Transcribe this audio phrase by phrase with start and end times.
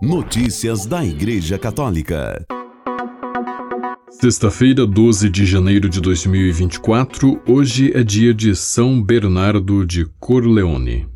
[0.00, 2.46] Notícias da Igreja Católica.
[4.08, 11.08] Sexta-feira, 12 de janeiro de 2024, hoje é dia de São Bernardo de Corleone.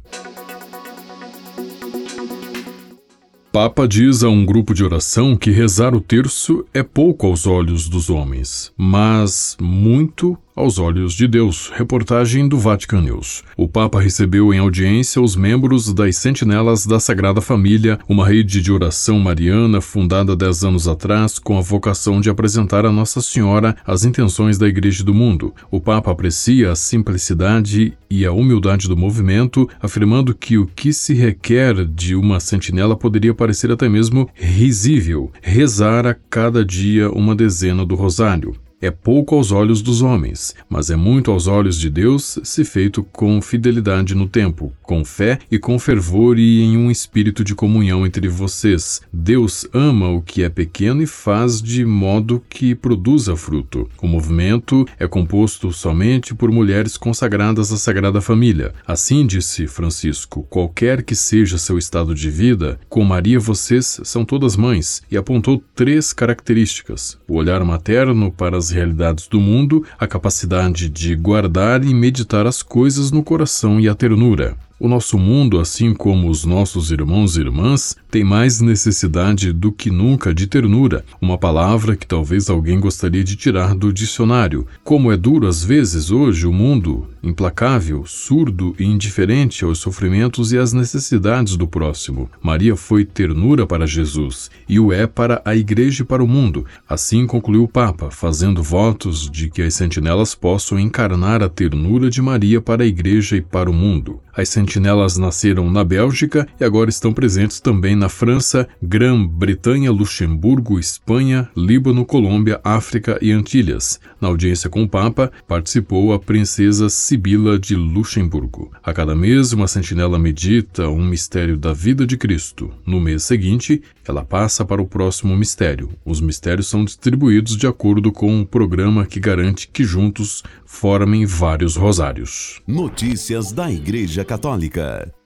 [3.53, 7.89] Papa diz a um grupo de oração que rezar o terço é pouco aos olhos
[7.89, 11.71] dos homens, mas muito aos olhos de Deus.
[11.75, 13.43] Reportagem do Vatican News.
[13.57, 18.71] O Papa recebeu em audiência os membros das Sentinelas da Sagrada Família, uma rede de
[18.71, 24.05] oração mariana fundada dez anos atrás com a vocação de apresentar a Nossa Senhora as
[24.05, 25.55] intenções da Igreja do mundo.
[25.71, 31.15] O Papa aprecia a simplicidade e a humildade do movimento, afirmando que o que se
[31.15, 37.85] requer de uma sentinela poderia parecer até mesmo risível: rezar a cada dia uma dezena
[37.87, 42.41] do rosário é pouco aos olhos dos homens, mas é muito aos olhos de Deus
[42.43, 47.45] se feito com fidelidade no tempo, com fé e com fervor e em um espírito
[47.45, 49.01] de comunhão entre vocês.
[49.13, 53.89] Deus ama o que é pequeno e faz de modo que produza fruto.
[54.03, 58.75] O movimento é composto somente por mulheres consagradas à Sagrada Família.
[58.85, 64.57] Assim disse Francisco: qualquer que seja seu estado de vida, com Maria vocês são todas
[64.57, 70.89] mães, e apontou três características: o olhar materno para as realidades do mundo, a capacidade
[70.89, 74.57] de guardar e meditar as coisas no coração e a ternura.
[74.85, 79.93] O nosso mundo, assim como os nossos irmãos e irmãs, tem mais necessidade do que
[79.93, 84.67] nunca de ternura, uma palavra que talvez alguém gostaria de tirar do dicionário.
[84.83, 90.59] Como é duro às vezes hoje o mundo, implacável, surdo e indiferente aos sofrimentos e
[90.59, 92.29] às necessidades do próximo.
[92.43, 96.67] Maria foi ternura para Jesus e o é para a Igreja e para o mundo.
[96.89, 102.21] Assim concluiu o Papa, fazendo votos de que as sentinelas possam encarnar a ternura de
[102.21, 104.21] Maria para a Igreja e para o mundo.
[104.35, 111.51] As sentinelas nasceram na Bélgica e agora estão presentes também na França, Grã-Bretanha, Luxemburgo, Espanha,
[111.55, 114.01] Líbano, Colômbia, África e Antilhas.
[114.19, 118.73] Na audiência com o Papa, participou a princesa Sibila de Luxemburgo.
[118.83, 122.71] A cada mês, uma sentinela medita um mistério da vida de Cristo.
[122.87, 125.91] No mês seguinte, ela passa para o próximo mistério.
[126.05, 131.77] Os mistérios são distribuídos de acordo com um programa que garante que juntos formem vários
[131.77, 132.61] rosários.
[132.67, 134.52] Notícias da Igreja Católica.
[134.53, 135.22] Católica.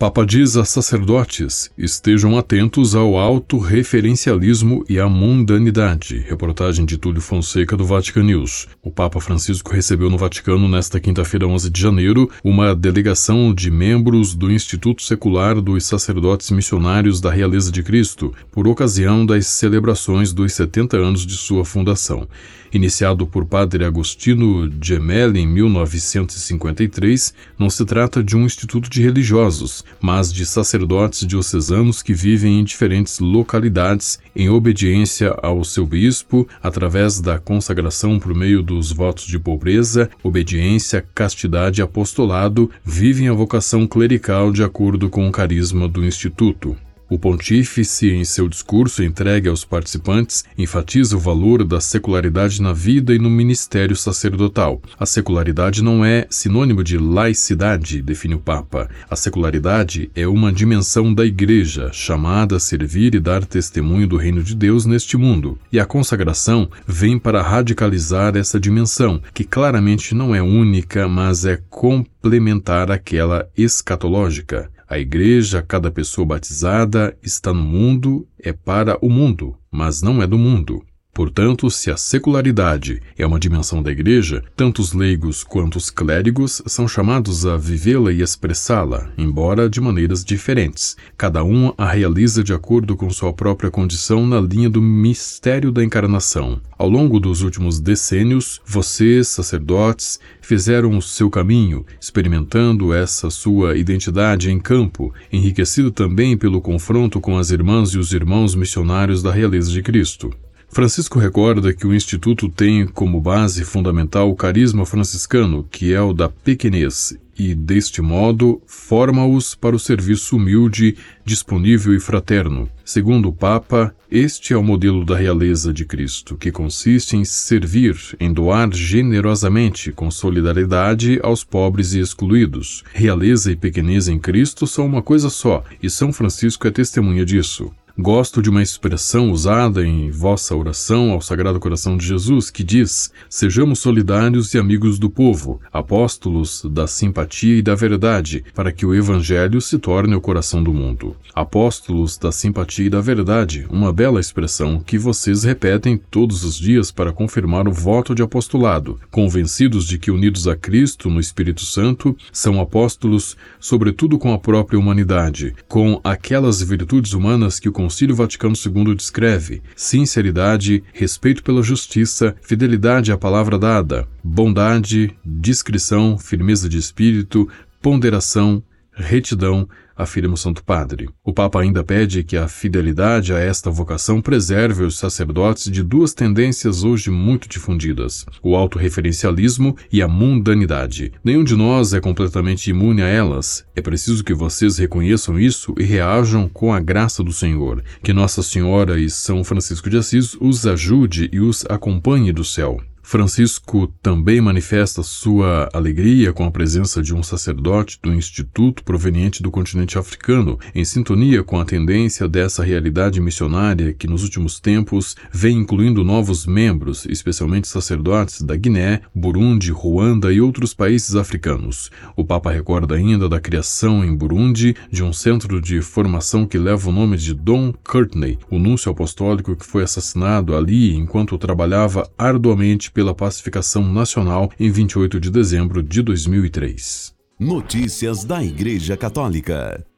[0.00, 6.24] Papa diz a sacerdotes: estejam atentos ao autorreferencialismo e à mundanidade.
[6.26, 8.66] Reportagem de Túlio Fonseca do Vatican News.
[8.82, 14.34] O Papa Francisco recebeu no Vaticano nesta quinta-feira, 11 de janeiro, uma delegação de membros
[14.34, 20.54] do Instituto Secular dos Sacerdotes Missionários da Realeza de Cristo, por ocasião das celebrações dos
[20.54, 22.26] 70 anos de sua fundação.
[22.72, 29.84] Iniciado por Padre Agostino Gemelli em 1953, não se trata de um instituto de religiosos,
[30.00, 37.20] mas de sacerdotes diocesanos que vivem em diferentes localidades em obediência ao seu bispo, através
[37.20, 43.86] da consagração por meio dos votos de pobreza, obediência, castidade e apostolado, vivem a vocação
[43.86, 46.76] clerical de acordo com o carisma do instituto.
[47.10, 53.12] O pontífice, em seu discurso entregue aos participantes, enfatiza o valor da secularidade na vida
[53.12, 54.80] e no ministério sacerdotal.
[54.96, 58.88] A secularidade não é sinônimo de laicidade, define o Papa.
[59.10, 64.40] A secularidade é uma dimensão da Igreja, chamada a servir e dar testemunho do reino
[64.40, 65.58] de Deus neste mundo.
[65.72, 71.60] E a consagração vem para radicalizar essa dimensão, que claramente não é única, mas é
[71.68, 74.70] complementar àquela escatológica.
[74.90, 80.26] A igreja, cada pessoa batizada, está no mundo, é para o mundo, mas não é
[80.26, 80.84] do mundo.
[81.12, 86.62] Portanto, se a secularidade é uma dimensão da Igreja, tanto os leigos quanto os clérigos
[86.66, 90.96] são chamados a vivê-la e expressá-la, embora de maneiras diferentes.
[91.18, 95.84] Cada um a realiza de acordo com sua própria condição na linha do mistério da
[95.84, 96.60] encarnação.
[96.78, 104.50] Ao longo dos últimos decênios, vocês, sacerdotes, fizeram o seu caminho, experimentando essa sua identidade
[104.50, 109.70] em campo, enriquecido também pelo confronto com as irmãs e os irmãos missionários da realeza
[109.70, 110.30] de Cristo.
[110.72, 116.12] Francisco recorda que o Instituto tem como base fundamental o carisma franciscano, que é o
[116.12, 122.68] da pequenez, e, deste modo, forma-os para o serviço humilde, disponível e fraterno.
[122.84, 127.96] Segundo o Papa, este é o modelo da realeza de Cristo, que consiste em servir,
[128.20, 132.84] em doar generosamente, com solidariedade aos pobres e excluídos.
[132.92, 137.72] Realeza e pequenez em Cristo são uma coisa só, e São Francisco é testemunha disso.
[138.02, 143.12] Gosto de uma expressão usada em vossa oração ao Sagrado Coração de Jesus que diz:
[143.28, 148.94] Sejamos solidários e amigos do povo, apóstolos da simpatia e da verdade, para que o
[148.94, 151.14] Evangelho se torne o coração do mundo.
[151.34, 156.90] Apóstolos da simpatia e da verdade, uma bela expressão que vocês repetem todos os dias
[156.90, 162.16] para confirmar o voto de apostolado, convencidos de que unidos a Cristo no Espírito Santo,
[162.32, 168.54] são apóstolos, sobretudo com a própria humanidade, com aquelas virtudes humanas que o Concílio Vaticano
[168.54, 177.48] II descreve: sinceridade, respeito pela justiça, fidelidade à palavra dada, bondade, discrição, firmeza de espírito,
[177.82, 178.62] ponderação,
[178.94, 179.68] retidão,
[180.00, 181.08] afirma o Santo Padre.
[181.24, 186.14] O Papa ainda pede que a fidelidade a esta vocação preserve os sacerdotes de duas
[186.14, 191.12] tendências hoje muito difundidas: o autorreferencialismo e a mundanidade.
[191.24, 193.64] Nenhum de nós é completamente imune a elas.
[193.74, 197.82] É preciso que vocês reconheçam isso e reajam com a graça do Senhor.
[198.02, 202.80] Que Nossa Senhora e São Francisco de Assis os ajude e os acompanhe do céu.
[203.10, 209.50] Francisco também manifesta sua alegria com a presença de um sacerdote do Instituto proveniente do
[209.50, 215.58] continente africano, em sintonia com a tendência dessa realidade missionária que nos últimos tempos vem
[215.58, 221.90] incluindo novos membros, especialmente sacerdotes da Guiné, Burundi, Ruanda e outros países africanos.
[222.14, 226.88] O Papa recorda ainda da criação em Burundi de um centro de formação que leva
[226.88, 232.88] o nome de Don Courtney, o núncio apostólico que foi assassinado ali enquanto trabalhava arduamente
[233.00, 237.14] pela pacificação nacional em 28 de dezembro de 2003.
[237.38, 239.89] Notícias da Igreja Católica.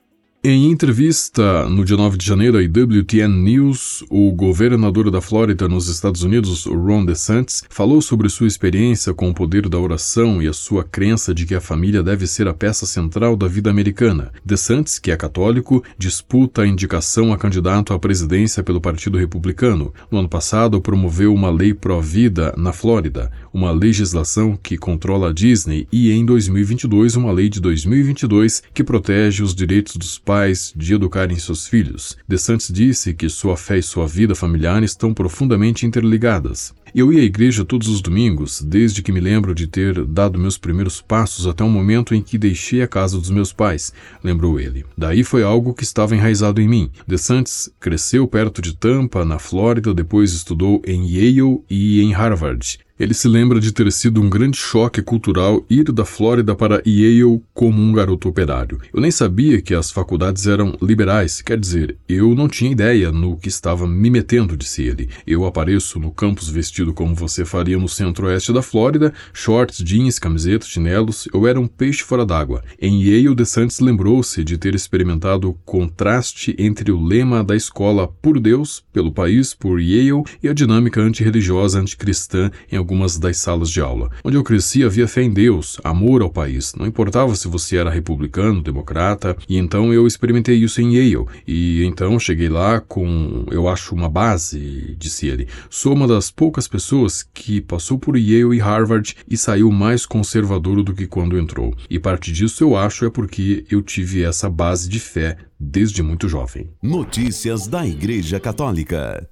[0.44, 5.86] Em entrevista no dia 9 de janeiro à WTN News, o governador da Flórida nos
[5.86, 10.52] Estados Unidos, Ron DeSantis, falou sobre sua experiência com o poder da oração e a
[10.52, 14.32] sua crença de que a família deve ser a peça central da vida americana.
[14.44, 19.94] DeSantis, que é católico, disputa a indicação a candidato à presidência pelo Partido Republicano.
[20.10, 25.86] No ano passado, promoveu uma lei pró-vida na Flórida, uma legislação que controla a Disney,
[25.92, 30.94] e em 2022, uma lei de 2022 que protege os direitos dos pais pais de
[30.94, 32.16] educarem seus filhos.
[32.26, 36.72] De Santos disse que sua fé e sua vida familiar estão profundamente interligadas.
[36.94, 40.56] Eu ia à igreja todos os domingos, desde que me lembro de ter dado meus
[40.56, 43.92] primeiros passos até o momento em que deixei a casa dos meus pais,
[44.24, 44.86] lembrou ele.
[44.96, 46.90] Daí foi algo que estava enraizado em mim.
[47.06, 52.78] De Santos cresceu perto de Tampa, na Flórida, depois estudou em Yale e em Harvard.
[53.00, 57.42] Ele se lembra de ter sido um grande choque cultural ir da Flórida para Yale
[57.54, 58.78] como um garoto operário.
[58.92, 63.36] Eu nem sabia que as faculdades eram liberais, quer dizer, eu não tinha ideia no
[63.36, 65.08] que estava me metendo, disse ele.
[65.26, 70.68] Eu apareço no campus vestido como você faria no centro-oeste da Flórida, shorts, jeans, camisetas,
[70.68, 72.62] chinelos, eu era um peixe fora d'água.
[72.80, 78.38] Em Yale, DeSantis lembrou-se de ter experimentado o contraste entre o lema da escola por
[78.38, 83.80] Deus, pelo país, por Yale, e a dinâmica antirreligiosa anticristã em algumas das salas de
[83.80, 84.10] aula.
[84.24, 86.74] Onde eu cresci havia fé em Deus, amor ao país.
[86.74, 91.26] Não importava se você era republicano, democrata, e então eu experimentei isso em Yale.
[91.46, 95.48] E então cheguei lá com, eu acho, uma base, disse ele.
[95.70, 100.82] Sou uma das poucas pessoas que passou por Yale e Harvard e saiu mais conservador
[100.82, 101.74] do que quando entrou.
[101.88, 106.28] E parte disso eu acho é porque eu tive essa base de fé desde muito
[106.28, 106.70] jovem.
[106.82, 109.28] Notícias da Igreja Católica.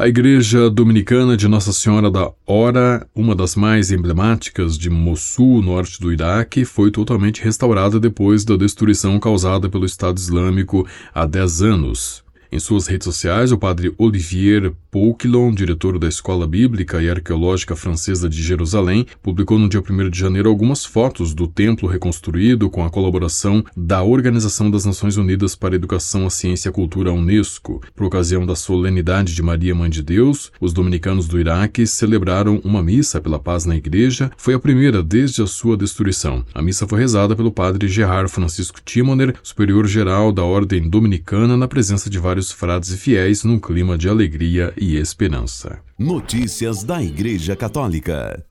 [0.00, 6.00] A Igreja Dominicana de Nossa Senhora da Hora, uma das mais emblemáticas de Mossul, norte
[6.00, 12.24] do Iraque, foi totalmente restaurada depois da destruição causada pelo Estado Islâmico há 10 anos.
[12.52, 18.28] Em suas redes sociais, o padre Olivier Pouquilon, diretor da Escola Bíblica e Arqueológica Francesa
[18.28, 22.90] de Jerusalém, publicou no dia 1 de janeiro algumas fotos do templo reconstruído com a
[22.90, 27.80] colaboração da Organização das Nações Unidas para a Educação, a Ciência e a Cultura, Unesco.
[27.94, 32.82] Por ocasião da solenidade de Maria Mãe de Deus, os dominicanos do Iraque celebraram uma
[32.82, 34.28] missa pela paz na igreja.
[34.36, 36.44] Foi a primeira desde a sua destruição.
[36.52, 42.10] A missa foi rezada pelo padre Gerard Francisco Timoner, superior-geral da Ordem Dominicana, na presença
[42.10, 45.80] de vários vários frades e fiéis num clima de alegria e esperança.
[45.98, 48.49] Notícias da Igreja Católica.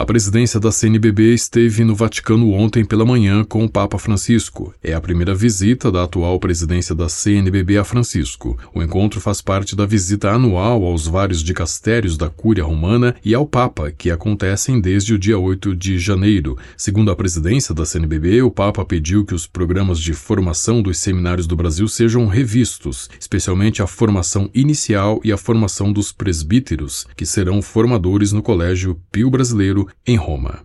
[0.00, 4.72] A presidência da CNBB esteve no Vaticano ontem pela manhã com o Papa Francisco.
[4.82, 8.56] É a primeira visita da atual presidência da CNBB a Francisco.
[8.74, 13.44] O encontro faz parte da visita anual aos vários dicastérios da Cúria Romana e ao
[13.44, 16.56] Papa, que acontecem desde o dia 8 de janeiro.
[16.78, 21.46] Segundo a presidência da CNBB, o Papa pediu que os programas de formação dos seminários
[21.46, 27.60] do Brasil sejam revistos, especialmente a formação inicial e a formação dos presbíteros, que serão
[27.60, 30.62] formadores no Colégio Pio Brasileiro em Roma.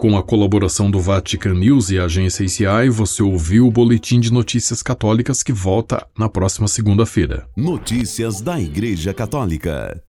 [0.00, 4.32] Com a colaboração do Vatican News e a agência ACI, você ouviu o Boletim de
[4.32, 7.46] Notícias Católicas que volta na próxima segunda-feira.
[7.54, 10.02] Notícias da Igreja Católica.